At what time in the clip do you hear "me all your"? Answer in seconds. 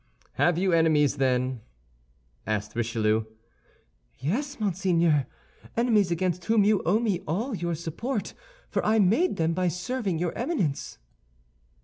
6.99-7.75